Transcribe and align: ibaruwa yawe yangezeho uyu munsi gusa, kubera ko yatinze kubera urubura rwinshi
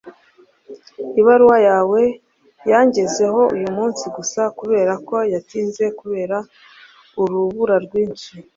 ibaruwa 1.19 1.57
yawe 1.69 2.01
yangezeho 2.69 3.41
uyu 3.55 3.69
munsi 3.77 4.03
gusa, 4.15 4.41
kubera 4.59 4.93
ko 5.07 5.15
yatinze 5.33 5.85
kubera 5.99 6.37
urubura 7.21 7.75
rwinshi 7.85 8.31